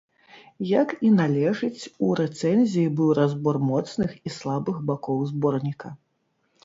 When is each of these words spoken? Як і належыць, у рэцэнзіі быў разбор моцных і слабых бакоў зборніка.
Як 0.69 0.93
і 1.09 1.11
належыць, 1.17 1.83
у 2.07 2.09
рэцэнзіі 2.21 2.93
быў 3.01 3.13
разбор 3.21 3.61
моцных 3.69 4.19
і 4.31 4.35
слабых 4.41 4.81
бакоў 4.89 5.23
зборніка. 5.35 5.97